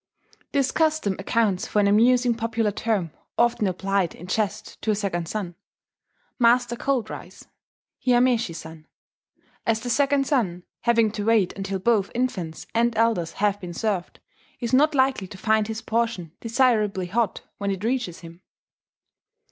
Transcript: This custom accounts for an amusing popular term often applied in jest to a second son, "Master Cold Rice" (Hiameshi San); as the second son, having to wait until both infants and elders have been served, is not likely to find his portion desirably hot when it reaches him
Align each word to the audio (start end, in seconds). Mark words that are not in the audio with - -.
This 0.51 0.71
custom 0.71 1.15
accounts 1.19 1.67
for 1.67 1.77
an 1.79 1.85
amusing 1.87 2.33
popular 2.33 2.71
term 2.71 3.11
often 3.37 3.67
applied 3.67 4.15
in 4.15 4.25
jest 4.25 4.81
to 4.81 4.89
a 4.89 4.95
second 4.95 5.27
son, 5.27 5.53
"Master 6.39 6.75
Cold 6.75 7.11
Rice" 7.11 7.45
(Hiameshi 8.03 8.55
San); 8.55 8.87
as 9.63 9.81
the 9.81 9.91
second 9.91 10.25
son, 10.25 10.63
having 10.79 11.11
to 11.11 11.25
wait 11.25 11.53
until 11.53 11.77
both 11.77 12.09
infants 12.15 12.65
and 12.73 12.97
elders 12.97 13.33
have 13.33 13.61
been 13.61 13.75
served, 13.75 14.19
is 14.59 14.73
not 14.73 14.95
likely 14.95 15.27
to 15.27 15.37
find 15.37 15.67
his 15.67 15.83
portion 15.83 16.31
desirably 16.39 17.05
hot 17.05 17.41
when 17.59 17.69
it 17.69 17.83
reaches 17.83 18.21
him 18.21 18.41